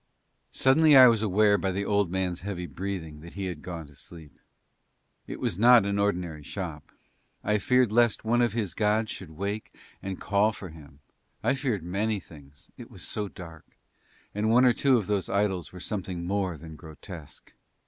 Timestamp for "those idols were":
15.05-15.79